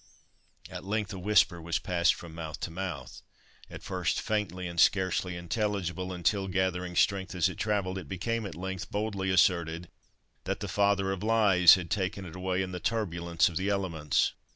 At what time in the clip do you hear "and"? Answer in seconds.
4.67-4.79